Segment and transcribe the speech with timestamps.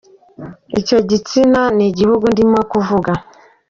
[0.79, 3.11] Icyo ni igitsina n’igihugu, ndimo kuvuga.